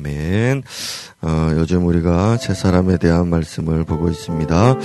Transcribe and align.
아멘. 0.00 0.62
어, 1.20 1.50
요즘 1.52 1.86
우리가 1.86 2.38
새 2.38 2.54
사람에 2.54 2.96
대한 2.96 3.28
말씀을 3.28 3.84
보고 3.84 4.08
있습니다. 4.08 4.76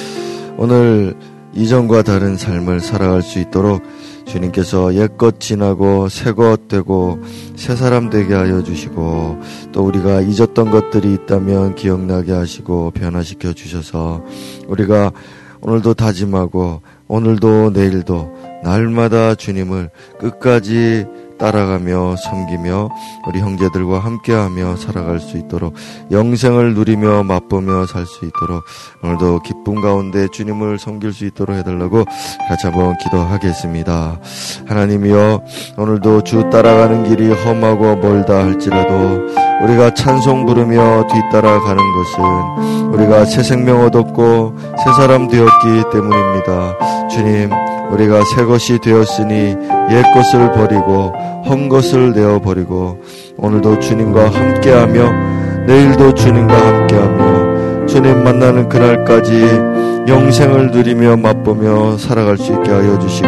오늘 0.57 1.15
이전과 1.53 2.03
다른 2.03 2.35
삶을 2.35 2.81
살아갈 2.81 3.21
수 3.21 3.39
있도록 3.39 3.81
주님께서 4.25 4.95
옛것 4.95 5.39
지나고 5.39 6.09
새것 6.09 6.67
되고 6.67 7.19
새 7.55 7.77
사람 7.77 8.09
되게 8.09 8.33
하여 8.33 8.61
주시고 8.61 9.39
또 9.71 9.85
우리가 9.85 10.21
잊었던 10.21 10.69
것들이 10.69 11.13
있다면 11.13 11.75
기억나게 11.75 12.33
하시고 12.33 12.91
변화시켜 12.91 13.53
주셔서 13.53 14.21
우리가 14.67 15.13
오늘도 15.61 15.93
다짐하고 15.93 16.81
오늘도 17.07 17.71
내일도 17.71 18.35
날마다 18.63 19.35
주님을 19.35 19.89
끝까지 20.19 21.05
따라가며 21.37 22.15
섬기며 22.17 22.89
우리 23.27 23.39
형제들과 23.39 23.99
함께하며 23.99 24.77
살아갈 24.77 25.19
수 25.19 25.37
있도록 25.37 25.73
영생을 26.11 26.73
누리며 26.73 27.23
맛보며 27.23 27.85
살 27.87 28.05
수 28.05 28.25
있도록 28.25 28.63
오늘도 29.03 29.39
기쁨 29.39 29.81
가운데 29.81 30.27
주님을 30.31 30.77
섬길 30.77 31.11
수 31.11 31.25
있도록 31.25 31.55
해달라고 31.57 32.05
같이 32.47 32.67
한번 32.67 32.95
기도하겠습니다. 32.99 34.19
하나님이여 34.67 35.41
오늘도 35.77 36.21
주 36.23 36.49
따라가는 36.51 37.09
길이 37.09 37.31
험하고 37.31 37.95
멀다 37.95 38.43
할지라도 38.43 39.25
우리가 39.63 39.93
찬송 39.93 40.45
부르며 40.45 41.07
뒤따라가는 41.07 41.77
것은 41.95 42.93
우리가 42.93 43.25
새 43.25 43.41
생명 43.43 43.81
얻었고 43.85 44.55
새 44.83 44.93
사람 44.93 45.27
되었기 45.27 45.83
때문입니다. 45.91 46.77
주님 47.09 47.49
우리가 47.91 48.23
새 48.35 48.43
것이 48.45 48.79
되었으니 48.79 49.55
옛 49.91 50.03
것을 50.13 50.51
버리고 50.51 51.13
헛 51.45 51.69
것을 51.69 52.13
내어 52.13 52.39
버리고 52.39 53.01
오늘도 53.37 53.79
주님과 53.79 54.29
함께하며 54.29 55.65
내일도 55.65 56.13
주님과 56.13 56.53
함께하며 56.53 57.85
주님 57.85 58.23
만나는 58.23 58.69
그날까지 58.69 59.31
영생을 60.07 60.71
누리며 60.71 61.17
맛보며 61.17 61.97
살아갈 61.97 62.37
수 62.37 62.51
있게 62.53 62.71
하여 62.71 62.97
주시고 62.99 63.27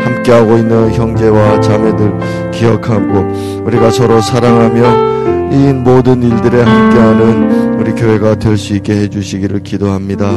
함께하고 0.00 0.56
있는 0.56 0.92
형제와 0.92 1.60
자매들 1.60 2.50
기억하고 2.52 3.62
우리가 3.64 3.90
서로 3.90 4.20
사랑하며 4.20 5.37
이 5.50 5.72
모든 5.72 6.22
일들에 6.22 6.62
함께하는 6.62 7.78
우리 7.80 7.92
교회가 7.92 8.34
될 8.36 8.56
수 8.58 8.74
있게 8.74 8.92
해주시기를 8.92 9.60
기도합니다. 9.62 10.30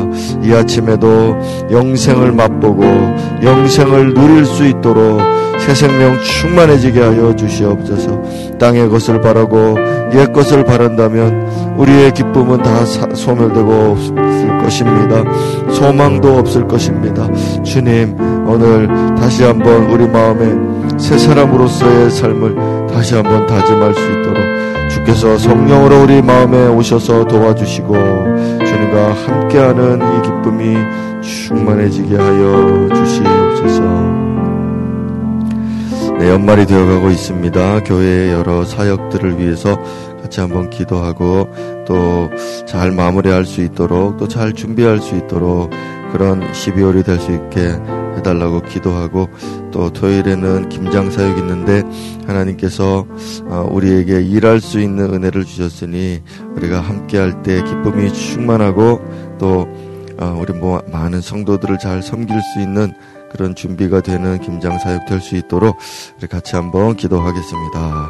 이 0.44 0.54
아침에도 0.54 1.36
영생을 1.72 2.32
맛보고 2.32 2.84
영생을 3.44 4.14
누릴 4.14 4.46
수 4.46 4.66
있도록 4.66 5.20
새 5.60 5.74
생명 5.76 6.20
충만해지게 6.22 7.00
하여 7.02 7.36
주시옵소서. 7.36 8.22
땅의 8.60 8.90
것을 8.90 9.22
바라고 9.22 9.76
옛 10.14 10.32
것을 10.32 10.64
바란다면 10.64 11.76
우리의 11.78 12.14
기쁨은 12.14 12.62
다 12.62 12.86
소멸되고 12.86 13.72
없을 13.72 14.58
것입니다. 14.64 15.24
소망도 15.72 16.38
없을 16.38 16.68
것입니다. 16.68 17.28
주님, 17.64 18.16
오늘 18.48 18.88
다시 19.16 19.44
한번 19.44 19.90
우리 19.92 20.08
마음에 20.08 20.98
새 20.98 21.18
사람으로서의 21.18 22.12
삶을 22.12 22.88
다시 22.92 23.16
한번 23.16 23.46
다짐할 23.46 23.94
수 23.94 24.02
있도록 24.02 24.81
주께서 24.92 25.38
성령으로 25.38 26.04
우리 26.04 26.22
마음에 26.22 26.68
오셔서 26.68 27.26
도와주시고 27.26 27.94
주님과 27.94 29.14
함께하는 29.14 30.00
이 30.00 30.22
기쁨이 30.22 30.76
충만해지게 31.22 32.16
하여 32.16 32.90
주시옵소서. 32.94 33.82
네, 36.20 36.30
연말이 36.30 36.66
되어가고 36.66 37.10
있습니다. 37.10 37.84
교회의 37.84 38.32
여러 38.34 38.64
사역들을 38.64 39.40
위해서 39.40 39.80
같이 40.22 40.40
한번 40.40 40.70
기도하고 40.70 41.50
또 41.88 42.30
잘 42.68 42.92
마무리할 42.92 43.44
수 43.46 43.62
있도록 43.62 44.18
또 44.18 44.28
잘 44.28 44.54
준비할 44.54 45.00
수 45.00 45.16
있도록 45.16 45.72
그런 46.12 46.42
12월이 46.52 47.04
될 47.04 47.20
수 47.20 47.32
있게 47.32 47.76
해달라고 48.22 48.62
기도하고 48.62 49.30
또 49.72 49.92
토요일에는 49.92 50.70
김장 50.70 51.12
사역이 51.12 51.42
있는데 51.42 51.84
하나님께서 52.28 53.06
어, 53.46 53.68
우리에게 53.70 54.22
일할 54.22 54.62
수 54.62 54.80
있는 54.80 55.14
은혜를 55.14 55.44
주셨으니 55.46 56.22
우리가 56.56 56.80
함께할 56.80 57.44
때 57.44 57.62
기쁨이 57.64 58.14
충만하고 58.14 59.02
또 59.38 59.68
어, 60.20 60.38
우리 60.40 60.54
뭐 60.54 60.82
많은 60.92 61.20
성도들을 61.20 61.80
잘 61.80 62.02
섬길 62.02 62.40
수 62.54 62.62
있는 62.62 62.94
그런 63.32 63.56
준비가 63.56 64.02
되는 64.02 64.40
김장 64.40 64.78
사역 64.80 65.06
될 65.06 65.22
수 65.22 65.36
있도록 65.36 65.78
우리 66.20 66.28
같이 66.28 66.56
한번 66.56 66.96
기도하겠습니다. 66.96 68.10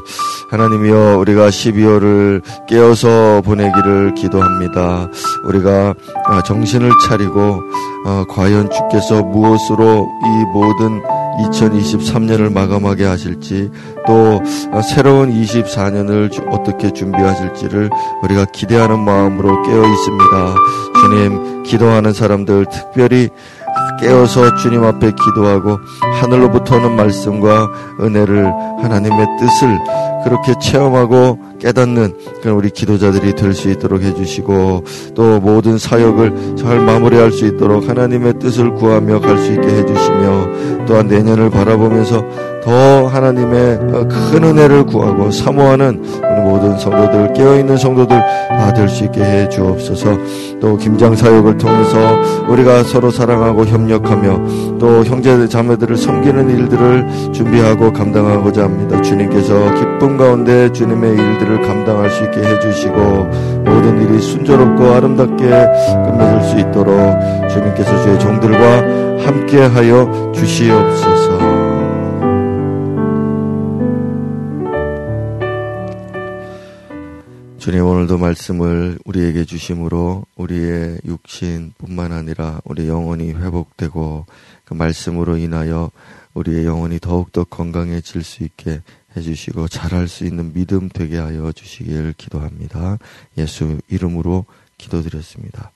하나님이여 0.50 1.18
우리가 1.20 1.50
12월을 1.50 2.42
깨어서 2.68 3.42
보내기를 3.42 4.16
기도합니다. 4.16 5.10
우리가 5.46 5.94
아, 6.26 6.42
정신을 6.44 6.90
차리고 7.08 7.62
어, 8.06 8.26
과연 8.30 8.70
주께서 8.70 9.22
무엇으로 9.24 10.08
이 10.24 10.46
모든 10.54 11.02
2023년을 11.50 12.52
마감하게 12.52 13.06
하실지 13.06 13.70
또 14.08 14.42
어, 14.72 14.82
새로운 14.82 15.32
24년을 15.32 16.52
어떻게 16.52 16.92
준비하실지를 16.92 17.90
우리가 18.24 18.46
기대하는 18.54 19.00
마음으로 19.00 19.62
깨어 19.64 19.84
있습니다. 19.84 20.56
주님 21.02 21.64
기도하는 21.64 22.14
사람들 22.14 22.66
특별히 22.72 23.30
깨어서 24.02 24.56
주님 24.56 24.84
앞에 24.84 25.12
기도하고 25.12 25.80
하늘로부터 26.20 26.78
오는 26.78 26.96
말씀과 26.96 27.70
은혜를 28.02 28.52
하나님의 28.82 29.28
뜻을 29.40 29.80
그렇게 30.24 30.54
체험하고 30.60 31.40
깨닫는 31.60 32.14
그런 32.42 32.56
우리 32.58 32.70
기도자들이 32.70 33.34
될 33.34 33.54
수 33.54 33.70
있도록 33.70 34.02
해주시고 34.02 34.84
또 35.14 35.40
모든 35.40 35.78
사역을 35.78 36.56
잘 36.58 36.80
마무리할 36.80 37.32
수 37.32 37.46
있도록 37.46 37.88
하나님의 37.90 38.40
뜻을 38.40 38.74
구하며 38.76 39.20
갈 39.20 39.38
수 39.38 39.52
있게 39.54 39.68
해주시며 39.68 40.86
또한 40.88 41.08
내년을 41.08 41.50
바라보면서 41.50 42.24
더 42.64 43.08
하나님의 43.08 43.80
큰 44.08 44.44
은혜를 44.44 44.86
구하고 44.86 45.32
사모하는 45.32 46.04
우리 46.04 46.42
모든 46.42 46.78
성도들 46.78 47.34
깨어있는 47.34 47.76
성도들 47.78 48.20
다 48.50 48.72
될 48.74 48.88
수 48.88 49.04
있게 49.06 49.22
해 49.22 49.50
주옵소서. 49.50 50.18
또 50.62 50.78
김장 50.78 51.16
사역을 51.16 51.58
통해서 51.58 51.98
우리가 52.48 52.84
서로 52.84 53.10
사랑하고 53.10 53.66
협력하며 53.66 54.78
또 54.80 55.04
형제 55.04 55.48
자매들을 55.48 55.98
섬기는 55.98 56.50
일들을 56.50 57.34
준비하고 57.34 57.92
감당하고자 57.92 58.64
합니다. 58.64 59.02
주님께서 59.02 59.74
기쁨 59.76 60.11
가운데 60.18 60.72
주님의 60.72 61.12
일들을 61.12 61.62
감당할 61.62 62.10
수 62.10 62.24
있게 62.26 62.42
해주시고 62.42 62.96
모든 63.66 64.02
일이 64.02 64.22
순조롭고 64.22 64.84
아름답게 64.94 65.46
끝맺을 65.46 66.44
수 66.44 66.60
있도록 66.60 67.50
주님께서 67.50 68.04
주의 68.04 68.20
종들과 68.20 69.26
함께하여 69.26 70.32
주시옵소서. 70.34 71.52
주님 77.62 77.86
오늘도 77.86 78.18
말씀을 78.18 78.98
우리에게 79.06 79.46
주심으로 79.46 80.26
우리의 80.36 80.98
육신뿐만 81.06 82.12
아니라 82.12 82.60
우리 82.66 82.88
영혼이 82.88 83.34
회복되고 83.34 84.26
그 84.66 84.74
말씀으로 84.74 85.38
인하여 85.38 85.92
우리의 86.34 86.66
영혼이 86.66 87.00
더욱더 87.00 87.44
건강해질 87.44 88.24
수 88.24 88.44
있게 88.44 88.82
해주시고 89.16 89.68
잘할 89.68 90.08
수 90.08 90.26
있는 90.26 90.54
믿음 90.54 90.90
되게 90.90 91.18
하여 91.18 91.52
주시길 91.52 92.14
기도합니다. 92.18 92.98
예수 93.38 93.80
이름으로 93.88 94.46
기도드렸습니다. 94.78 95.72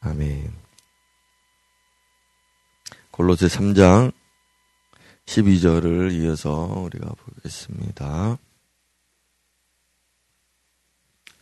아멘. 0.00 0.52
골로새 3.10 3.46
3장 3.46 4.12
12절을 5.26 6.12
이어서 6.12 6.50
우리가 6.50 7.12
보겠습니다. 7.14 8.38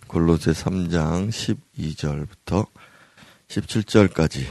골로새 0.09 0.53
3장 0.53 1.29
12절부터 1.31 2.67
17절까지 3.49 4.45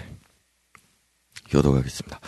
교도하겠습니다. 1.50 2.20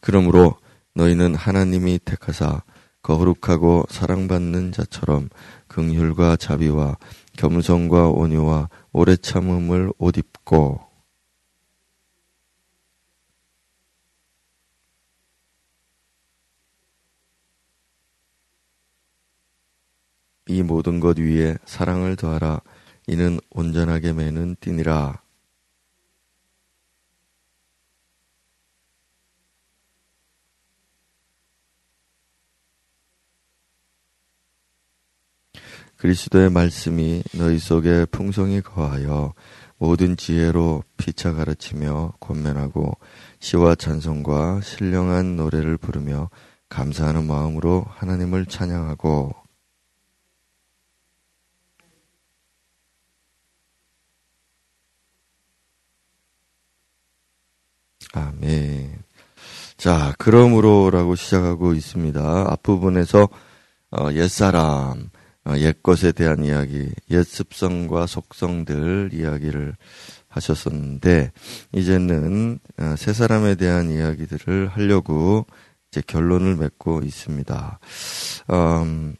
그러므로 0.00 0.58
너희는 0.94 1.34
하나님이 1.34 2.00
택하사 2.04 2.62
거룩하고 3.02 3.84
사랑받는 3.88 4.72
자처럼 4.72 5.28
긍휼과 5.68 6.36
자비와 6.36 6.96
겸손과 7.36 8.10
온유와 8.10 8.68
오래 8.92 9.16
참음을 9.16 9.92
옷 9.98 10.18
입고 10.18 10.88
이 20.48 20.62
모든 20.62 20.98
것 20.98 21.18
위에 21.18 21.58
사랑을 21.66 22.16
더하라. 22.16 22.60
이는 23.06 23.38
온전하게 23.50 24.14
매는 24.14 24.56
띠니라. 24.60 25.20
그리스도의 35.98 36.50
말씀이 36.50 37.22
너희 37.34 37.58
속에 37.58 38.06
풍성히 38.06 38.60
거하여 38.60 39.34
모든 39.78 40.16
지혜로 40.16 40.82
피차 40.96 41.34
가르치며 41.34 42.14
권면하고 42.20 42.96
시와 43.40 43.74
찬송과 43.74 44.60
신령한 44.62 45.36
노래를 45.36 45.76
부르며 45.76 46.30
감사하는 46.68 47.26
마음으로 47.26 47.84
하나님을 47.88 48.46
찬양하고 48.46 49.34
아멘. 58.14 59.02
자, 59.76 60.14
그러므로라고 60.18 61.14
시작하고 61.14 61.74
있습니다. 61.74 62.46
앞부분에서 62.52 63.28
어, 63.90 64.12
옛사람, 64.12 64.62
어, 64.62 65.17
옛 65.56 65.82
것에 65.82 66.12
대한 66.12 66.44
이야기, 66.44 66.90
옛 67.10 67.22
습성과 67.22 68.06
속성들 68.06 69.10
이야기를 69.12 69.74
하셨었는데 70.28 71.32
이제는 71.72 72.58
어, 72.78 72.94
새 72.96 73.12
사람에 73.12 73.54
대한 73.54 73.90
이야기들을 73.90 74.68
하려고 74.68 75.46
이제 75.90 76.02
결론을 76.06 76.56
맺고 76.56 77.00
있습니다. 77.02 77.78
음, 78.50 79.16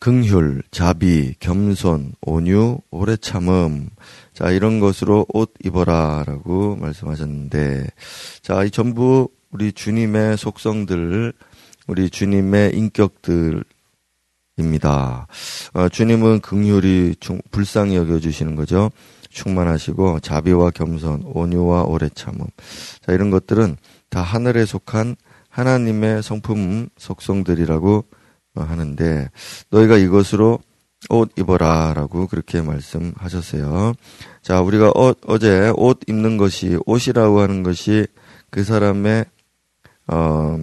긍휼, 0.00 0.62
자비, 0.70 1.34
겸손, 1.40 2.12
온유, 2.20 2.78
오래 2.90 3.16
참음. 3.16 3.90
자, 4.32 4.50
이런 4.50 4.78
것으로 4.78 5.26
옷 5.32 5.52
입어라라고 5.64 6.76
말씀하셨는데 6.76 7.86
자, 8.42 8.64
이 8.64 8.70
전부 8.70 9.28
우리 9.50 9.72
주님의 9.72 10.36
속성들, 10.36 11.32
우리 11.88 12.10
주님의 12.10 12.76
인격들 12.76 13.64
입니다. 14.58 15.26
어, 15.72 15.88
주님은 15.88 16.40
긍휼이 16.40 17.14
불쌍히 17.50 17.96
여겨주시는 17.96 18.56
거죠. 18.56 18.90
충만하시고 19.30 20.20
자비와 20.20 20.70
겸손, 20.70 21.22
온유와 21.24 21.84
오래 21.84 22.08
참음. 22.08 22.38
자 23.04 23.12
이런 23.12 23.30
것들은 23.30 23.76
다 24.10 24.22
하늘에 24.22 24.64
속한 24.64 25.16
하나님의 25.48 26.22
성품 26.22 26.88
속성들이라고 26.96 28.04
하는데 28.54 29.30
너희가 29.70 29.96
이것으로 29.96 30.58
옷 31.10 31.30
입어라라고 31.38 32.26
그렇게 32.26 32.60
말씀하셨어요. 32.60 33.94
자 34.42 34.60
우리가 34.60 34.90
어, 34.90 35.14
어제 35.26 35.72
옷 35.76 36.00
입는 36.06 36.36
것이 36.36 36.78
옷이라고 36.86 37.40
하는 37.40 37.62
것이 37.62 38.06
그 38.50 38.64
사람의 38.64 39.26
어, 40.08 40.58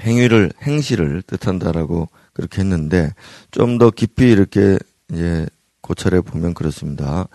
행위를 0.00 0.52
행실을 0.62 1.22
뜻한다라고 1.22 2.08
그렇게 2.32 2.60
했는데 2.62 3.12
좀 3.50 3.78
더 3.78 3.90
깊이 3.90 4.30
이렇게 4.30 4.78
이제 5.12 5.46
고찰해 5.80 6.20
보면 6.20 6.54
그렇습니다. 6.54 7.26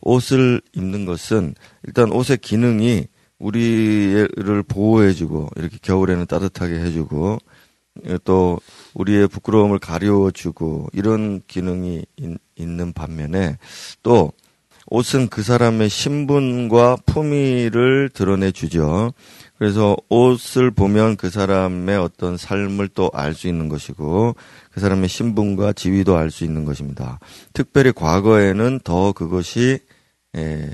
옷을 0.00 0.60
입는 0.74 1.06
것은 1.06 1.54
일단 1.84 2.12
옷의 2.12 2.38
기능이 2.38 3.06
우리를 3.38 4.62
보호해주고 4.68 5.50
이렇게 5.56 5.78
겨울에는 5.80 6.26
따뜻하게 6.26 6.74
해주고 6.80 7.38
또 8.24 8.60
우리의 8.94 9.28
부끄러움을 9.28 9.78
가려주고 9.78 10.88
이런 10.92 11.42
기능이 11.46 12.04
있는 12.56 12.92
반면에 12.92 13.58
또 14.02 14.32
옷은 14.86 15.28
그 15.28 15.42
사람의 15.42 15.88
신분과 15.88 16.98
품위를 17.06 18.10
드러내주죠. 18.12 19.12
그래서 19.62 19.96
옷을 20.08 20.72
보면 20.72 21.14
그 21.14 21.30
사람의 21.30 21.96
어떤 21.96 22.36
삶을 22.36 22.88
또 22.88 23.12
알 23.14 23.32
수 23.32 23.46
있는 23.46 23.68
것이고 23.68 24.34
그 24.72 24.80
사람의 24.80 25.08
신분과 25.08 25.74
지위도 25.74 26.16
알 26.16 26.32
수 26.32 26.42
있는 26.42 26.64
것입니다. 26.64 27.20
특별히 27.52 27.92
과거에는 27.92 28.80
더 28.82 29.12
그것이 29.12 29.78
예, 30.36 30.68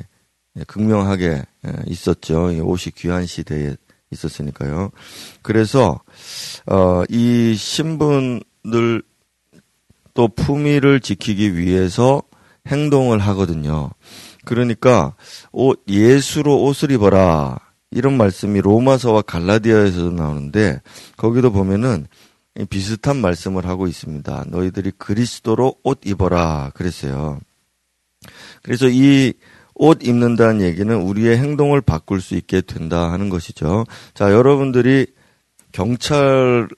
예, 0.57 0.65
극명하게 0.67 1.27
예, 1.67 1.73
있었죠. 1.85 2.47
옷이 2.63 2.95
귀한 2.97 3.27
시대에 3.27 3.77
있었으니까요. 4.11 4.91
그래서 5.43 6.01
어, 6.65 7.03
이 7.11 7.57
신분을 7.57 9.03
또 10.15 10.29
품위를 10.29 11.01
지키기 11.01 11.59
위해서 11.59 12.23
행동을 12.67 13.19
하거든요. 13.19 13.91
그러니까 14.47 15.15
옷 15.53 15.85
예수로 15.87 16.63
옷을 16.63 16.91
입어라. 16.91 17.68
이런 17.91 18.17
말씀이 18.17 18.61
로마서와 18.61 19.23
갈라디아에서도 19.23 20.11
나오는데 20.13 20.81
거기도 21.17 21.51
보면은 21.53 22.07
비슷한 22.71 23.19
말씀을 23.19 23.67
하고 23.67 23.87
있습니다. 23.87 24.47
너희들이 24.49 24.93
그리스도로 24.99 25.77
옷 25.85 26.01
입어라 26.05 26.73
그랬어요. 26.75 27.41
그래서 28.63 28.89
이 28.89 29.33
옷 29.79 30.05
입는다는 30.05 30.61
얘기는 30.61 30.95
우리의 30.95 31.39
행동을 31.39 31.81
바꿀 31.81 32.21
수 32.21 32.35
있게 32.35 32.61
된다 32.61 33.13
하는 33.13 33.29
것이죠. 33.29 33.85
자, 34.13 34.33
여러분들이 34.33 35.07
경찰 35.73 36.69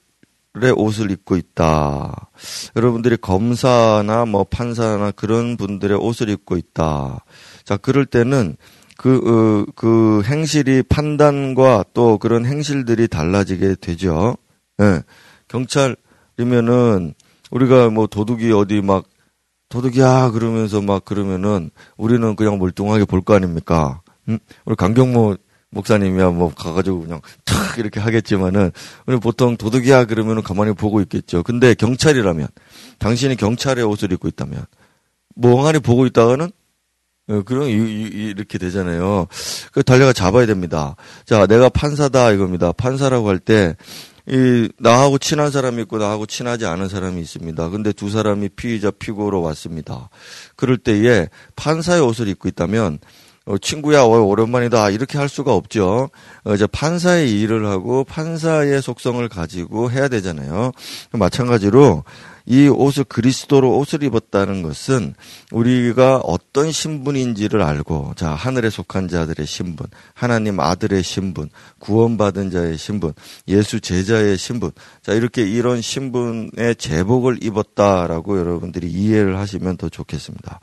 의 0.57 0.73
옷을 0.73 1.13
입고 1.13 1.37
있다. 1.37 2.29
여러분들이 2.75 3.17
검사나 3.19 4.25
뭐 4.25 4.43
판사나 4.43 5.13
그런 5.13 5.57
분들의 5.57 5.97
옷을 5.97 6.29
입고 6.29 6.57
있다. 6.57 7.25
자, 7.65 7.77
그럴 7.77 8.05
때는 8.05 8.57
그, 9.01 9.17
어, 9.67 9.73
그 9.77 10.21
행실이 10.27 10.83
판단과 10.83 11.87
또 11.95 12.19
그런 12.19 12.45
행실들이 12.45 13.09
달라지게 13.09 13.77
되죠. 13.81 14.37
예. 14.83 15.03
경찰이면은 15.49 17.15
우리가 17.51 17.89
뭐 17.89 18.07
도둑이 18.07 18.53
어디 18.53 18.83
막 18.83 19.07
도둑이야 19.71 20.33
그러면서 20.33 20.83
막 20.83 21.03
그러면은 21.07 21.71
우리는 21.97 22.37
그냥 22.37 22.59
멀뚱하게 22.59 23.07
볼 23.07 23.23
거 23.23 23.33
아닙니까? 23.35 24.03
음? 24.29 24.39
우리 24.67 24.77
강경모 24.77 25.37
목사님이야 25.71 26.29
뭐 26.31 26.53
가가지고 26.55 27.01
그냥 27.01 27.23
탁 27.47 27.79
이렇게 27.79 28.01
하겠지만은 28.01 28.71
우리 29.07 29.17
보통 29.19 29.57
도둑이야 29.57 30.05
그러면은 30.05 30.43
가만히 30.43 30.75
보고 30.75 31.01
있겠죠. 31.01 31.43
근데 31.43 31.73
경찰이라면 31.73 32.49
당신이 32.99 33.37
경찰의 33.37 33.83
옷을 33.83 34.13
입고 34.13 34.29
있다면 34.29 34.67
멍하니 35.37 35.79
보고 35.79 36.05
있다가는 36.05 36.45
어, 36.47 36.51
그럼 37.47 37.69
이렇게 37.69 38.59
되잖아요. 38.59 39.27
그 39.73 39.83
달려가 39.83 40.13
잡아야 40.13 40.47
됩니다. 40.47 40.97
자, 41.27 41.47
내가 41.47 41.69
판사다 41.69 42.33
이겁니다. 42.33 42.73
판사라고 42.73 43.29
할 43.29 43.39
때 43.39 43.75
이 44.29 44.69
나하고 44.79 45.19
친한 45.19 45.51
사람이 45.51 45.83
있고 45.83 45.99
나하고 45.99 46.27
친하지 46.27 46.65
않은 46.67 46.89
사람이 46.89 47.21
있습니다. 47.21 47.69
근데 47.71 47.93
두 47.93 48.11
사람이 48.11 48.51
피의자 48.51 48.91
피고로 48.93 49.43
왔습니다. 49.43 50.09
그럴 50.57 50.77
때에 50.77 51.29
판사의 51.57 52.01
옷을 52.03 52.29
입고 52.29 52.47
있다면 52.49 52.99
어, 53.47 53.59
친구야, 53.59 54.03
어, 54.03 54.07
오랜만이다. 54.21 54.91
이렇게 54.91 55.19
할 55.19 55.29
수가 55.29 55.55
없죠. 55.55 56.11
어, 56.45 56.55
이제 56.55 56.67
판사의 56.69 57.41
일을 57.41 57.67
하고 57.67 58.05
판사의 58.05 58.83
속성을 58.83 59.27
가지고 59.29 59.91
해야 59.91 60.07
되잖아요. 60.09 60.71
마찬가지로 61.13 62.05
이 62.51 62.67
옷을 62.67 63.05
그리스도로 63.05 63.79
옷을 63.79 64.03
입었다는 64.03 64.63
것은 64.63 65.15
우리가 65.53 66.17
어떤 66.17 66.73
신분인지를 66.73 67.63
알고 67.63 68.15
자 68.17 68.31
하늘에 68.31 68.71
속한 68.71 69.07
자들의 69.07 69.47
신분, 69.47 69.87
하나님 70.15 70.59
아들의 70.59 71.01
신분, 71.05 71.49
구원받은 71.79 72.51
자의 72.51 72.77
신분, 72.77 73.13
예수 73.47 73.79
제자의 73.79 74.37
신분, 74.37 74.73
자 75.01 75.13
이렇게 75.13 75.43
이런 75.43 75.81
신분의 75.81 76.75
제복을 76.77 77.45
입었다라고 77.45 78.41
여러분들이 78.41 78.91
이해를 78.91 79.39
하시면 79.39 79.77
더 79.77 79.89
좋겠습니다. 79.89 80.59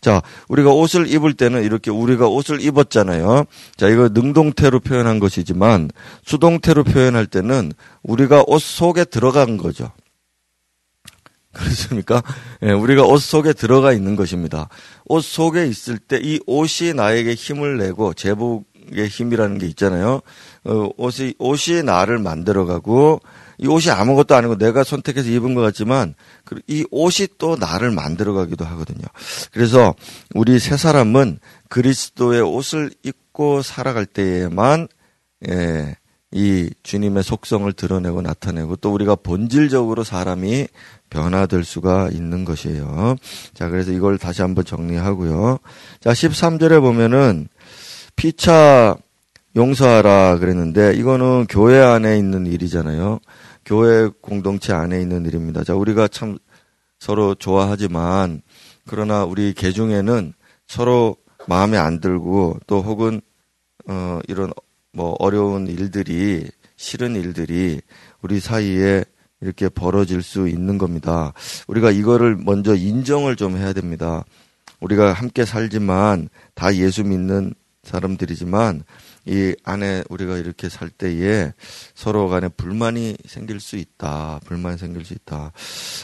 자 0.00 0.22
우리가 0.46 0.70
옷을 0.70 1.12
입을 1.12 1.34
때는 1.34 1.64
이렇게 1.64 1.90
우리가 1.90 2.28
옷을 2.28 2.60
입었잖아요. 2.60 3.46
자 3.76 3.88
이거 3.88 4.08
능동태로 4.12 4.78
표현한 4.78 5.18
것이지만 5.18 5.90
수동태로 6.24 6.84
표현할 6.84 7.26
때는 7.26 7.72
우리가 8.04 8.44
옷 8.46 8.62
속에 8.62 9.04
들어간 9.04 9.56
거죠. 9.56 9.90
그렇습니까? 11.58 12.22
예, 12.62 12.72
우리가 12.72 13.04
옷 13.04 13.18
속에 13.18 13.52
들어가 13.52 13.92
있는 13.92 14.16
것입니다. 14.16 14.68
옷 15.04 15.22
속에 15.22 15.66
있을 15.66 15.98
때 15.98 16.22
이 16.22 16.40
옷이 16.46 16.94
나에게 16.94 17.34
힘을 17.34 17.78
내고 17.78 18.14
제복의 18.14 19.08
힘이라는 19.08 19.58
게 19.58 19.66
있잖아요. 19.66 20.22
어, 20.64 20.88
옷이 20.96 21.34
옷이 21.38 21.82
나를 21.82 22.18
만들어가고 22.18 23.20
이 23.58 23.66
옷이 23.66 23.90
아무것도 23.90 24.34
아니고 24.34 24.56
내가 24.56 24.84
선택해서 24.84 25.28
입은 25.28 25.54
것 25.54 25.60
같지만 25.60 26.14
그, 26.44 26.60
이 26.68 26.84
옷이 26.90 27.28
또 27.38 27.56
나를 27.56 27.90
만들어가기도 27.90 28.64
하거든요. 28.64 29.04
그래서 29.52 29.94
우리 30.34 30.58
세 30.58 30.76
사람은 30.76 31.38
그리스도의 31.68 32.40
옷을 32.40 32.90
입고 33.02 33.62
살아갈 33.62 34.06
때에만 34.06 34.88
예, 35.48 35.96
이 36.32 36.70
주님의 36.82 37.22
속성을 37.22 37.70
드러내고 37.74 38.22
나타내고 38.22 38.76
또 38.76 38.92
우리가 38.92 39.16
본질적으로 39.16 40.02
사람이 40.02 40.66
변화될 41.10 41.62
수가 41.62 42.08
있는 42.10 42.44
것이에요. 42.44 43.16
자, 43.52 43.68
그래서 43.68 43.92
이걸 43.92 44.16
다시 44.16 44.40
한번 44.40 44.64
정리하고요. 44.64 45.58
자, 46.00 46.10
13절에 46.12 46.80
보면은 46.80 47.48
피차 48.16 48.96
용서하라 49.54 50.38
그랬는데 50.38 50.94
이거는 50.94 51.46
교회 51.48 51.78
안에 51.78 52.16
있는 52.16 52.46
일이잖아요. 52.46 53.20
교회 53.66 54.08
공동체 54.22 54.72
안에 54.72 55.00
있는 55.00 55.26
일입니다. 55.26 55.62
자, 55.64 55.74
우리가 55.74 56.08
참 56.08 56.38
서로 56.98 57.34
좋아하지만 57.34 58.40
그러나 58.86 59.24
우리 59.24 59.52
개중에는 59.52 60.32
서로 60.66 61.16
마음에 61.46 61.76
안 61.76 62.00
들고 62.00 62.58
또 62.66 62.80
혹은 62.80 63.20
어 63.88 64.20
이런 64.28 64.52
뭐 64.92 65.16
어려운 65.18 65.66
일들이 65.66 66.48
싫은 66.76 67.16
일들이 67.16 67.80
우리 68.20 68.40
사이에 68.40 69.04
이렇게 69.40 69.68
벌어질 69.68 70.22
수 70.22 70.48
있는 70.48 70.78
겁니다. 70.78 71.32
우리가 71.66 71.90
이거를 71.90 72.36
먼저 72.36 72.74
인정을 72.74 73.36
좀 73.36 73.56
해야 73.56 73.72
됩니다. 73.72 74.24
우리가 74.80 75.12
함께 75.12 75.44
살지만 75.44 76.28
다 76.54 76.74
예수 76.76 77.04
믿는 77.04 77.54
사람들이지만 77.82 78.84
이 79.26 79.54
안에 79.64 80.04
우리가 80.08 80.36
이렇게 80.36 80.68
살 80.68 80.88
때에 80.88 81.52
서로 81.94 82.28
간에 82.28 82.48
불만이 82.48 83.16
생길 83.26 83.60
수 83.60 83.76
있다. 83.76 84.40
불만이 84.44 84.78
생길 84.78 85.04
수 85.04 85.14
있다. 85.14 85.52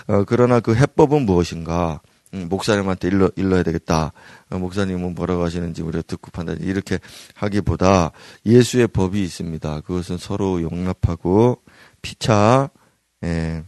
어, 0.07 0.25
그러나 0.27 0.61
그 0.61 0.75
해법은 0.75 1.23
무엇인가? 1.23 2.01
음, 2.35 2.49
목사님한테 2.49 3.09
일러, 3.09 3.31
일러야 3.37 3.63
되겠다. 3.63 4.13
어, 4.51 4.59
목사님은 4.59 5.15
뭐라고 5.15 5.43
하시는지 5.43 5.83
우리가 5.83 6.03
듣고 6.03 6.31
판단, 6.31 6.59
이렇게 6.61 6.99
하기보다 7.35 8.13
예수의 8.45 8.89
법이 8.89 9.23
있습니다. 9.23 9.81
그것은 9.81 10.19
서로 10.19 10.63
용납하고 10.63 11.63
피차, 12.03 12.71
예, 13.25 13.65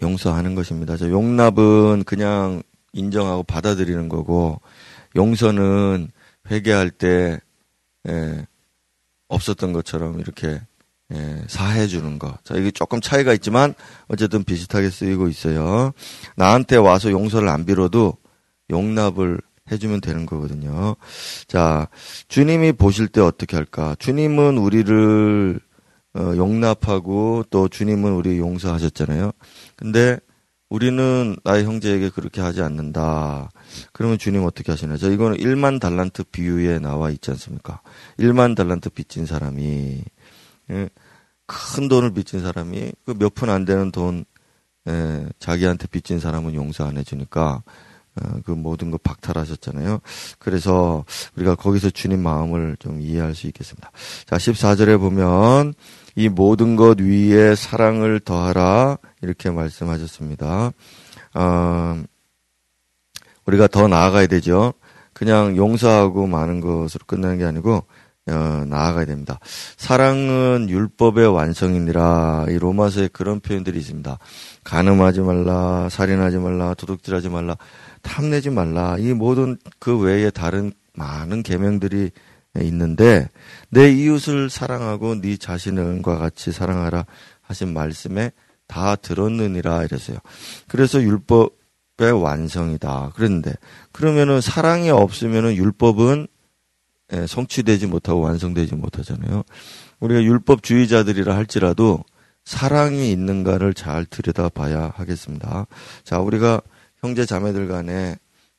용서하는 0.00 0.54
것입니다. 0.54 0.96
저 0.96 1.10
용납은 1.10 2.04
그냥 2.04 2.62
인정하고 2.92 3.42
받아들이는 3.42 4.08
거고, 4.08 4.60
용서는 5.16 6.10
회개할 6.50 6.90
때, 6.90 7.40
예, 8.08 8.46
없었던 9.28 9.72
것처럼 9.72 10.20
이렇게 10.20 10.60
예, 11.14 11.44
사해 11.46 11.86
주는 11.86 12.18
거. 12.18 12.36
자, 12.42 12.54
이게 12.56 12.70
조금 12.70 13.00
차이가 13.00 13.32
있지만 13.34 13.74
어쨌든 14.08 14.44
비슷하게 14.44 14.90
쓰이고 14.90 15.28
있어요. 15.28 15.92
나한테 16.36 16.76
와서 16.76 17.10
용서를 17.10 17.48
안 17.48 17.66
빌어도 17.66 18.16
용납을 18.70 19.40
해주면 19.70 20.00
되는 20.00 20.26
거거든요. 20.26 20.96
자, 21.46 21.88
주님이 22.28 22.72
보실 22.72 23.08
때 23.08 23.20
어떻게 23.20 23.56
할까? 23.56 23.94
주님은 23.98 24.58
우리를 24.58 25.60
어, 26.14 26.32
용납하고 26.36 27.44
또 27.50 27.68
주님은 27.68 28.12
우리 28.12 28.38
용서하셨잖아요. 28.38 29.32
근데 29.76 30.18
우리는 30.68 31.36
나의 31.44 31.64
형제에게 31.64 32.08
그렇게 32.10 32.40
하지 32.40 32.62
않는다. 32.62 33.50
그러면 33.92 34.18
주님 34.18 34.44
어떻게 34.44 34.72
하시나? 34.72 34.96
저 34.96 35.10
이거는 35.10 35.36
1만 35.36 35.80
달란트 35.80 36.24
비유에 36.24 36.78
나와 36.78 37.10
있지 37.10 37.30
않습니까? 37.30 37.82
1만 38.18 38.56
달란트 38.56 38.90
빚진 38.90 39.26
사람이 39.26 40.02
예, 40.70 40.88
큰 41.74 41.88
돈을 41.88 42.12
빚진 42.12 42.40
사람이 42.40 42.92
그 43.04 43.12
몇 43.14 43.34
푼 43.34 43.50
안 43.50 43.64
되는 43.64 43.90
돈 43.92 44.24
예, 44.88 45.26
자기한테 45.38 45.86
빚진 45.88 46.18
사람은 46.18 46.54
용서 46.54 46.84
안 46.86 46.96
해주니까 46.96 47.62
어, 48.14 48.40
그 48.44 48.50
모든 48.50 48.90
거 48.90 48.98
박탈하셨잖아요. 48.98 50.00
그래서 50.38 51.04
우리가 51.36 51.54
거기서 51.54 51.90
주님 51.90 52.22
마음을 52.22 52.76
좀 52.78 53.00
이해할 53.00 53.34
수 53.34 53.46
있겠습니다. 53.46 53.90
자, 54.26 54.36
14절에 54.36 54.98
보면 55.00 55.72
이 56.16 56.28
모든 56.28 56.76
것 56.76 57.00
위에 57.00 57.54
사랑을 57.54 58.20
더하라 58.20 58.98
이렇게 59.22 59.50
말씀하셨습니다. 59.50 60.72
어, 61.34 62.02
우리가 63.46 63.66
더 63.68 63.88
나아가야 63.88 64.26
되죠. 64.26 64.74
그냥 65.14 65.56
용서하고 65.56 66.26
많은 66.26 66.60
것으로 66.60 67.04
끝나는 67.06 67.38
게 67.38 67.44
아니고 67.44 67.84
어, 68.28 68.64
나아가야 68.68 69.04
됩니다. 69.06 69.40
사랑은 69.76 70.68
율법의 70.70 71.26
완성이니라. 71.26 72.46
이 72.50 72.58
로마서에 72.58 73.08
그런 73.12 73.40
표현들이 73.40 73.78
있습니다. 73.78 74.18
가늠하지 74.62 75.20
말라, 75.20 75.88
살인하지 75.90 76.38
말라, 76.38 76.74
도둑질하지 76.74 77.30
말라, 77.30 77.56
탐내지 78.02 78.50
말라. 78.50 78.96
이 78.98 79.12
모든 79.12 79.58
그 79.80 79.98
외에 79.98 80.30
다른 80.30 80.72
많은 80.94 81.42
계명들이 81.42 82.10
있는데 82.60 83.28
내 83.70 83.90
이웃을 83.90 84.50
사랑하고 84.50 85.20
네 85.20 85.36
자신과 85.36 86.18
같이 86.18 86.52
사랑하라 86.52 87.06
하신 87.40 87.72
말씀에 87.72 88.30
다 88.68 88.94
들었느니라 88.94 89.84
이랬어요. 89.84 90.18
그래서 90.68 91.02
율법의 91.02 92.12
완성이다. 92.22 93.12
그랬는데 93.14 93.54
그러면은 93.90 94.40
사랑이 94.40 94.90
없으면은 94.90 95.56
율법은 95.56 96.26
예, 96.26 96.31
성취되지 97.26 97.86
못하고 97.86 98.20
완성되지 98.20 98.74
못하잖아요. 98.74 99.42
우리가 100.00 100.22
율법주의자들이라 100.22 101.34
할지라도 101.36 102.04
사랑이 102.44 103.12
있는가를 103.12 103.74
잘 103.74 104.04
들여다봐야 104.04 104.92
하겠습니다. 104.96 105.66
자, 106.04 106.18
우리가 106.18 106.60
형제 107.00 107.24
자매들 107.24 107.68
간에 107.68 108.16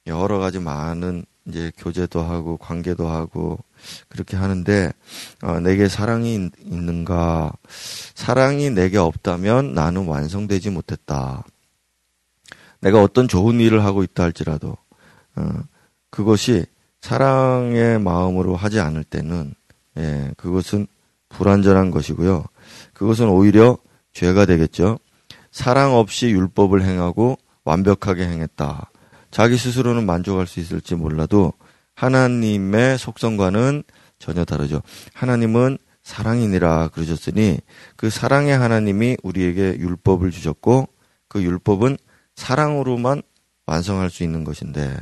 여러 0.08 0.40
가지 0.40 0.60
많은 0.60 1.26
이제 1.48 1.72
교제도 1.78 2.22
하고 2.22 2.58
관계도 2.58 3.10
하고 3.10 3.60
그렇게 4.08 4.38
하는데 4.38 4.94
어, 5.42 5.60
내게 5.60 5.90
사랑이 5.90 6.50
있는가? 6.60 7.52
사랑이 8.16 8.70
내게 8.70 8.98
없다면 8.98 9.74
나는 9.74 10.08
완성되지 10.08 10.70
못했다. 10.70 11.44
내가 12.80 13.02
어떤 13.02 13.28
좋은 13.28 13.60
일을 13.60 13.84
하고 13.84 14.04
있다 14.04 14.24
할지라도 14.24 14.78
어, 15.36 15.50
그것이 16.10 16.66
사랑의 17.04 18.00
마음으로 18.00 18.56
하지 18.56 18.80
않을 18.80 19.04
때는 19.04 19.54
예, 19.98 20.32
그것은 20.38 20.88
불완전한 21.28 21.92
것이고요. 21.92 22.46
그것은 22.94 23.28
오히려 23.28 23.78
죄가 24.14 24.46
되겠죠. 24.46 25.00
사랑 25.52 25.96
없이 25.96 26.30
율법을 26.30 26.82
행하고 26.82 27.38
완벽하게 27.66 28.26
행했다. 28.26 28.90
자기 29.32 29.58
스스로는 29.58 30.06
만족할 30.06 30.48
수 30.48 30.62
있을지 30.62 30.96
몰라도 30.96 31.52
하나님의 31.96 32.98
속성과는 32.98 33.84
전혀 34.18 34.46
다르죠. 34.46 34.82
하나님은 35.14 35.80
사랑이니라 36.04 36.88
그러셨으니 36.94 37.60
그 37.98 38.10
사랑의 38.10 38.58
하나님이 38.58 39.18
우리에게 39.24 39.78
율법을 39.78 40.32
주셨고 40.32 40.88
그 41.28 41.44
율법은 41.44 41.98
사랑으로만 42.36 43.24
완성할 43.66 44.10
수 44.10 44.24
있는 44.24 44.44
것인데 44.44 44.98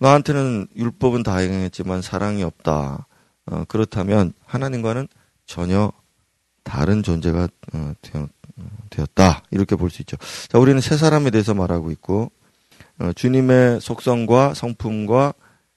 너한테는 0.00 0.68
율법은 0.76 1.22
다 1.22 1.36
행했지만 1.36 2.02
사랑이 2.02 2.42
없다. 2.42 3.06
어, 3.46 3.64
그렇다면 3.68 4.32
하나님과는 4.44 5.08
전혀 5.46 5.92
다른 6.64 7.02
존재가 7.02 7.48
어, 7.74 7.92
되었, 8.90 9.08
다 9.14 9.42
이렇게 9.50 9.76
볼 9.76 9.90
수 9.90 10.02
있죠. 10.02 10.16
자, 10.48 10.58
우리는 10.58 10.80
새 10.80 10.96
사람에 10.96 11.30
대해서 11.30 11.54
말하고 11.54 11.90
있고 11.92 12.30
어, 12.98 13.12
주님의 13.12 13.80
속성과 13.80 14.54
성품과 14.54 15.34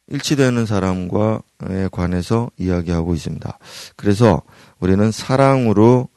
일치되는 0.07 0.65
사람과에 0.65 1.89
관해서 1.91 2.49
이야기하고 2.57 3.13
있습니다. 3.13 3.59
그래서 3.95 4.41
우리는 4.79 5.11
사랑으로 5.11 6.09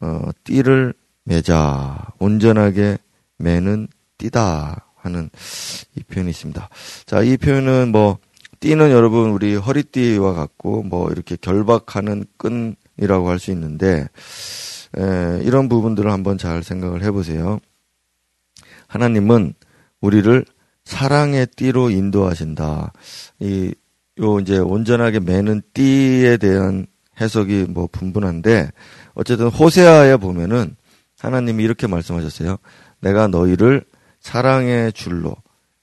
어, 0.00 0.28
띠를 0.44 0.92
매자 1.24 1.96
온전하게 2.18 2.98
매는 3.38 3.88
띠다 4.18 4.87
하는 5.08 5.30
이 5.96 6.02
표현이 6.02 6.30
있습니다. 6.30 6.68
자, 7.06 7.22
이 7.22 7.36
표현은 7.36 7.90
뭐 7.92 8.18
띠는 8.60 8.90
여러분 8.90 9.30
우리 9.30 9.54
허리띠와 9.56 10.34
같고 10.34 10.82
뭐 10.82 11.10
이렇게 11.10 11.36
결박하는 11.36 12.24
끈이라고 12.36 13.28
할 13.28 13.38
수 13.38 13.50
있는데 13.52 14.08
에, 14.96 15.40
이런 15.44 15.68
부분들을 15.68 16.10
한번 16.10 16.38
잘 16.38 16.62
생각을 16.62 17.02
해보세요. 17.04 17.58
하나님은 18.88 19.54
우리를 20.00 20.44
사랑의 20.84 21.46
띠로 21.56 21.90
인도하신다. 21.90 22.92
이, 23.40 23.74
요 24.20 24.40
이제 24.40 24.58
온전하게 24.58 25.20
매는 25.20 25.62
띠에 25.74 26.38
대한 26.38 26.86
해석이 27.20 27.66
뭐 27.68 27.88
분분한데 27.90 28.70
어쨌든 29.14 29.48
호세아에 29.48 30.16
보면은 30.16 30.76
하나님이 31.18 31.62
이렇게 31.64 31.86
말씀하셨어요. 31.86 32.56
내가 33.00 33.28
너희를 33.28 33.84
사랑의 34.20 34.92
줄로 34.92 35.36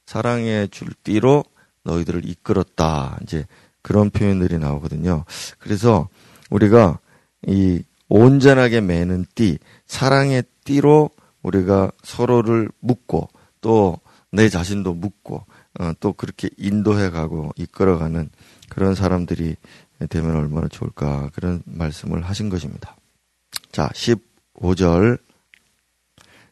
사랑의 0.06 0.70
줄띠로 0.70 1.44
너희들을 1.84 2.28
이끌었다. 2.28 3.18
이제 3.24 3.46
그런 3.82 4.10
표현들이 4.10 4.58
나오거든요. 4.58 5.26
그래서 5.60 6.08
우리가 6.50 7.00
이 7.48 7.84
온전하게 8.10 8.82
매는 8.82 9.26
띠, 9.36 9.58
사랑의 9.86 10.44
띠로 10.64 11.10
우리가 11.44 11.92
서로를 12.04 12.70
묶고 12.80 13.30
또 13.62 14.00
내 14.36 14.50
자신도 14.50 14.94
묶고 14.94 15.46
어, 15.80 15.92
또 16.00 16.14
그렇게 16.14 16.50
인도해 16.58 17.10
가고 17.10 17.52
이끌어가는 17.56 18.30
그런 18.70 18.96
사람들이 18.96 19.56
되면 20.10 20.36
얼마나 20.36 20.68
좋을까 20.68 21.30
그런 21.34 21.64
말씀을 21.66 22.24
하신 22.24 22.50
것입니다. 22.50 22.96
자, 23.72 23.90
15절 23.94 25.20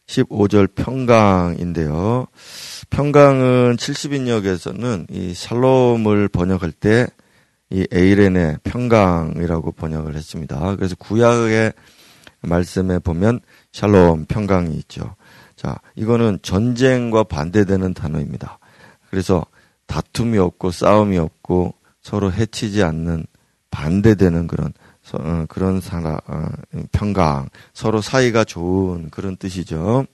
15절 0.06 0.74
평강인데요. 0.74 2.26
평강은 2.90 3.76
70인역에서는 3.76 5.06
이 5.10 5.34
샬롬을 5.34 6.28
번역할 6.28 6.72
때 6.72 7.06
이 7.74 7.86
에이렌의 7.90 8.58
평강이라고 8.62 9.72
번역을 9.72 10.14
했습니다. 10.14 10.76
그래서 10.76 10.94
구약의 10.94 11.72
말씀에 12.42 13.00
보면 13.00 13.40
샬롬 13.72 14.26
평강이 14.26 14.76
있죠. 14.76 15.16
자, 15.56 15.80
이거는 15.96 16.38
전쟁과 16.42 17.24
반대되는 17.24 17.94
단어입니다. 17.94 18.60
그래서 19.10 19.44
다툼이 19.86 20.38
없고 20.38 20.70
싸움이 20.70 21.18
없고 21.18 21.74
서로 22.00 22.30
해치지 22.32 22.82
않는 22.84 23.26
반대되는 23.74 24.46
그런 24.46 24.72
어, 25.14 25.44
그런 25.48 25.80
사람 25.80 26.16
어, 26.26 26.46
평강 26.92 27.48
서로 27.72 28.00
사이가 28.00 28.44
좋은 28.44 29.10
그런 29.10 29.36
뜻이죠. 29.36 30.06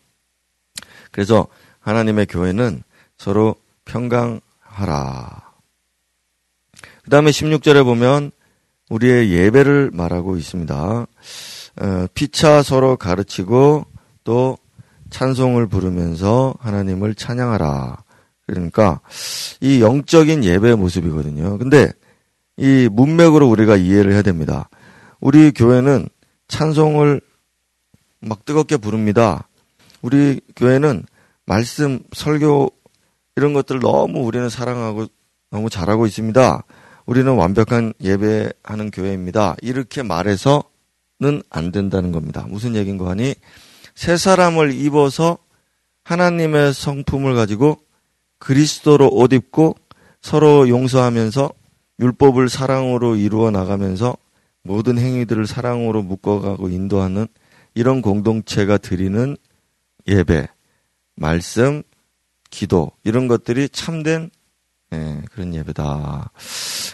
그래서 1.12 1.46
하나님의 1.80 2.26
교회는 2.26 2.82
서로 3.18 3.54
평강하라. 3.84 5.42
그 7.02 7.10
다음에 7.10 7.30
16절에 7.30 7.84
보면 7.84 8.30
우리의 8.88 9.30
예배를 9.30 9.90
말하고 9.92 10.38
있습니다. 10.38 10.74
어, 10.74 12.06
피차 12.14 12.62
서로 12.62 12.96
가르치고 12.96 13.84
또 14.24 14.56
찬송을 15.10 15.66
부르면서 15.66 16.54
하나님을 16.60 17.14
찬양하라. 17.14 18.04
그러니까 18.46 19.00
이 19.60 19.82
영적인 19.82 20.44
예배 20.44 20.74
모습이거든요. 20.74 21.58
근데 21.58 21.92
이 22.60 22.90
문맥으로 22.92 23.48
우리가 23.48 23.76
이해를 23.76 24.12
해야 24.12 24.20
됩니다. 24.20 24.68
우리 25.18 25.50
교회는 25.50 26.08
찬송을 26.48 27.22
막 28.20 28.44
뜨겁게 28.44 28.76
부릅니다. 28.76 29.48
우리 30.02 30.42
교회는 30.56 31.04
말씀, 31.46 32.00
설교 32.12 32.70
이런 33.36 33.54
것들 33.54 33.80
너무 33.80 34.20
우리는 34.20 34.50
사랑하고 34.50 35.06
너무 35.50 35.70
잘하고 35.70 36.04
있습니다. 36.04 36.62
우리는 37.06 37.32
완벽한 37.32 37.94
예배하는 37.98 38.90
교회입니다. 38.92 39.56
이렇게 39.62 40.02
말해서는 40.02 41.42
안 41.48 41.72
된다는 41.72 42.12
겁니다. 42.12 42.44
무슨 42.46 42.76
얘기인가 42.76 43.08
하니 43.08 43.34
새 43.94 44.18
사람을 44.18 44.74
입어서 44.74 45.38
하나님의 46.04 46.74
성품을 46.74 47.34
가지고 47.34 47.78
그리스도로 48.38 49.08
옷 49.08 49.32
입고 49.32 49.76
서로 50.20 50.68
용서하면서 50.68 51.52
율법을 52.00 52.48
사랑으로 52.48 53.16
이루어 53.16 53.50
나가면서 53.50 54.16
모든 54.62 54.98
행위들을 54.98 55.46
사랑으로 55.46 56.02
묶어가고 56.02 56.68
인도하는 56.68 57.26
이런 57.74 58.02
공동체가 58.02 58.78
드리는 58.78 59.36
예배, 60.06 60.48
말씀, 61.16 61.82
기도 62.50 62.90
이런 63.04 63.28
것들이 63.28 63.68
참된 63.68 64.30
예, 64.92 65.22
그런 65.30 65.54
예배다. 65.54 66.32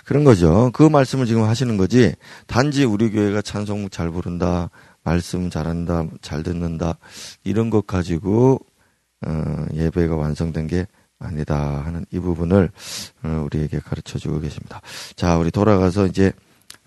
그런 0.04 0.22
거죠. 0.22 0.70
그 0.74 0.82
말씀을 0.82 1.24
지금 1.24 1.44
하시는 1.44 1.78
거지. 1.78 2.14
단지 2.46 2.84
우리 2.84 3.10
교회가 3.10 3.40
찬송 3.40 3.88
잘 3.88 4.10
부른다, 4.10 4.68
말씀 5.02 5.48
잘한다, 5.48 6.06
잘 6.20 6.42
듣는다 6.42 6.98
이런 7.42 7.70
것 7.70 7.86
가지고 7.86 8.60
어, 9.26 9.66
예배가 9.72 10.14
완성된 10.14 10.66
게 10.66 10.86
아니다 11.18 11.82
하는 11.84 12.04
이 12.10 12.18
부분을 12.18 12.70
어, 13.22 13.42
우리에게 13.46 13.80
가르쳐 13.80 14.18
주고 14.18 14.40
계십니다. 14.40 14.80
자, 15.14 15.36
우리 15.36 15.50
돌아가서 15.50 16.06
이제 16.06 16.32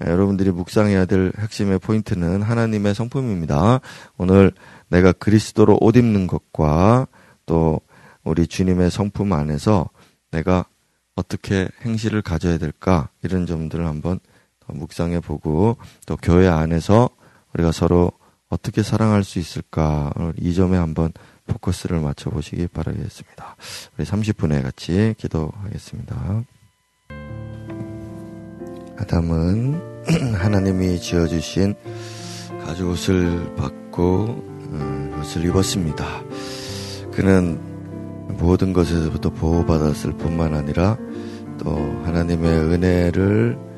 여러분들이 0.02 0.52
묵상해야 0.52 1.06
될 1.06 1.34
핵심의 1.38 1.80
포인트는 1.80 2.42
하나님의 2.42 2.96
성품입니다. 2.96 3.82
오늘 4.18 4.52
내가 4.88 5.12
그리스도로 5.12 5.78
옷 5.82 5.98
입는 5.98 6.28
것과 6.28 7.08
또 7.46 7.82
우리 8.24 8.48
주님의 8.48 8.92
성품 8.92 9.34
안에서 9.34 9.90
내가 10.32 10.66
어떻게 11.16 11.68
행실을 11.82 12.22
가져야 12.22 12.58
될까 12.58 13.10
이런 13.24 13.46
점들을 13.46 13.86
한번 13.86 14.20
더 14.60 14.74
묵상해 14.74 15.20
보고 15.20 15.78
또 16.06 16.16
교회 16.16 16.48
안에서 16.48 17.10
우리가 17.54 17.72
서로 17.72 18.12
어떻게 18.48 18.84
사랑할 18.84 19.24
수 19.24 19.38
있을까 19.40 20.12
이 20.38 20.54
점에 20.54 20.78
한번 20.78 21.12
포커스를 21.50 22.00
맞춰 22.00 22.30
보시기 22.30 22.68
바라겠습니다. 22.68 23.56
우리 23.98 24.06
30분에 24.06 24.64
같이 24.64 25.14
기도하겠습니다. 25.18 26.44
아담은 28.98 29.82
하나님이 30.36 31.00
지어주신 31.00 31.76
가죽옷을 32.66 33.56
받고 33.56 34.26
어, 34.72 35.10
그것을 35.12 35.46
입었습니다. 35.46 36.06
그는 37.12 37.60
모든 38.38 38.72
것에서부터 38.72 39.32
보호받았을 39.32 40.14
뿐만 40.14 40.54
아니라 40.54 40.98
또 41.58 41.76
하나님의 42.06 42.50
은혜를 42.52 43.70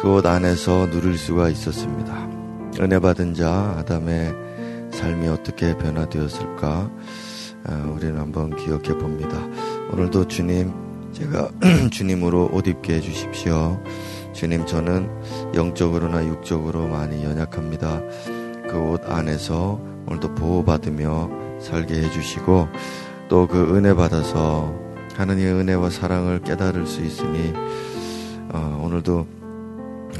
그 0.00 0.08
옷 0.08 0.24
안에서 0.26 0.88
누릴 0.90 1.18
수가 1.18 1.48
있었습니다. 1.48 2.14
은혜 2.80 3.00
받은 3.00 3.34
자 3.34 3.74
아담의 3.78 4.32
삶이 4.92 5.26
어떻게 5.26 5.76
변화되었을까 5.76 6.68
아, 6.68 6.90
우리는 7.94 8.18
한번 8.18 8.54
기억해 8.56 8.96
봅니다. 8.98 9.38
오늘도 9.92 10.28
주님 10.28 10.72
제가 11.12 11.50
주님으로 11.90 12.50
옷 12.52 12.66
입게 12.66 12.94
해주십시오. 12.94 13.82
주님 14.32 14.66
저는 14.66 15.08
영적으로나 15.54 16.26
육적으로 16.26 16.86
많이 16.88 17.24
연약합니다. 17.24 18.00
그 18.68 18.76
옷 18.78 19.00
안에서 19.10 19.80
오늘도 20.06 20.34
보호받으며 20.34 21.30
살게 21.60 21.94
해주시고 21.94 22.68
또 23.28 23.46
그 23.46 23.74
은혜 23.76 23.94
받아서 23.94 24.74
하나님의 25.16 25.52
은혜와 25.54 25.90
사랑을 25.90 26.40
깨달을 26.40 26.86
수 26.86 27.02
있으니 27.02 27.52
어, 28.50 28.80
오늘도 28.84 29.26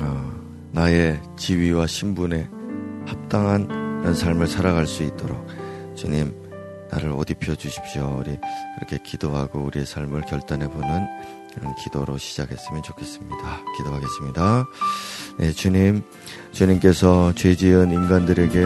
어, 0.00 0.32
나의 0.72 1.20
지위와 1.36 1.86
신분에 1.86 2.48
합당한 3.06 4.14
삶을 4.14 4.46
살아갈 4.46 4.86
수 4.86 5.02
있도록 5.02 5.46
주님 5.94 6.34
나를 6.90 7.10
옷 7.12 7.30
입혀 7.30 7.54
주십시오. 7.54 8.18
우리 8.20 8.38
그렇게 8.76 8.98
기도하고 9.02 9.60
우리의 9.60 9.86
삶을 9.86 10.22
결단해 10.22 10.68
보는 10.68 11.06
그런 11.54 11.74
기도로 11.76 12.18
시작했으면 12.18 12.82
좋겠습니다. 12.82 13.36
기도하겠습니다. 13.76 14.66
네, 15.38 15.52
주님, 15.52 16.02
주님께서 16.52 17.32
죄 17.34 17.54
지은 17.54 17.90
인간들에게 17.90 18.64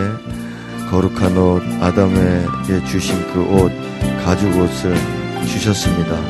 거룩한 0.91 1.37
옷, 1.37 1.63
아담에게 1.81 2.85
주신 2.87 3.19
그 3.33 3.41
옷, 3.41 3.73
가죽 4.25 4.55
옷을 4.59 4.95
주셨습니다. 5.47 6.21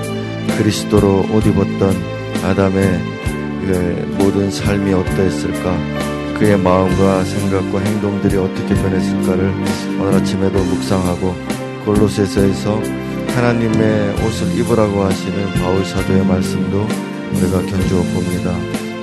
그리스도로 0.56 1.26
옷 1.32 1.46
입었던 1.46 1.96
아담의 2.44 3.22
그 3.66 4.16
모든 4.18 4.50
삶이 4.50 4.92
어떠했을까? 4.92 6.38
그의 6.38 6.58
마음과 6.58 7.24
생각과 7.24 7.80
행동들이 7.80 8.36
어떻게 8.36 8.74
변했을까를 8.74 9.52
오늘 10.00 10.14
아침에도 10.14 10.58
묵상하고 10.58 11.61
골로새서에서 11.84 12.80
하나님의 13.28 14.14
옷을 14.24 14.58
입으라고 14.58 15.02
하시는 15.04 15.54
바울 15.54 15.84
사도의 15.84 16.24
말씀도 16.24 16.86
우리가 17.34 17.62
견주어 17.62 18.02
봅니다. 18.02 18.54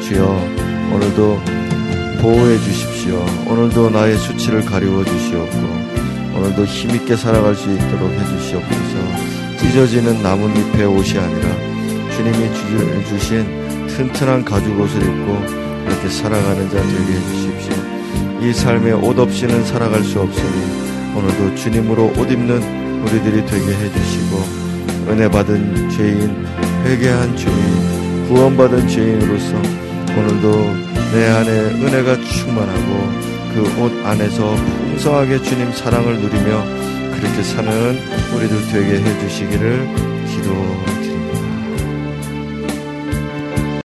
주여 0.02 0.26
오늘도 0.94 1.40
보호해 2.22 2.58
주십시오. 2.60 3.26
오늘도 3.48 3.90
나의 3.90 4.18
수치를 4.18 4.66
가리워 4.66 5.04
주시옵고 5.04 5.58
오늘도 6.36 6.66
힘있게 6.66 7.16
살아갈 7.16 7.56
수 7.56 7.72
있도록 7.72 8.12
해 8.12 8.26
주시옵소서. 8.26 9.58
찢어지는 9.60 10.22
나뭇잎의 10.22 10.86
옷이 10.86 11.18
아니라 11.18 11.50
주님이 12.16 13.06
주신 13.06 13.88
튼튼한 13.88 14.46
가죽 14.46 14.80
옷을 14.80 15.02
입고 15.02 15.38
이렇게 15.86 16.10
살아가는 16.10 16.70
자 16.70 16.82
되게 16.82 17.14
해 17.14 17.20
주십시오. 17.32 17.74
이 18.42 18.54
삶에 18.54 18.92
옷 18.94 19.18
없이는 19.18 19.66
살아갈 19.66 20.04
수 20.04 20.20
없으니 20.22 20.89
오늘도 21.20 21.56
주님으로 21.56 22.14
옷 22.18 22.32
입는 22.32 23.02
우리들이 23.04 23.46
되게 23.46 23.66
해주시고 23.76 24.38
은혜 25.10 25.30
받은 25.30 25.90
죄인 25.90 26.46
회개한 26.86 27.36
죄인 27.36 28.28
구원받은 28.30 28.88
죄인으로서 28.88 29.58
오늘도 30.18 30.90
내 31.12 31.28
안에 31.28 31.50
은혜가 31.84 32.22
충만하고 32.22 33.30
그 33.54 33.60
옷 33.82 33.92
안에서 34.06 34.56
풍성하게 34.56 35.42
주님 35.42 35.72
사랑을 35.74 36.14
누리며 36.20 36.64
그렇게 37.16 37.44
사는 37.44 37.98
우리들 38.34 38.68
되게 38.72 39.02
해주시기를 39.02 39.88
기도드립니다. 40.28 40.99